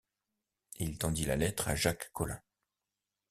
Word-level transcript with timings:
Et 0.79 0.83
il 0.85 0.97
tendit 0.97 1.25
la 1.27 1.35
lettre 1.35 1.67
à 1.67 1.75
Jacques 1.75 2.09
Collin. 2.11 2.41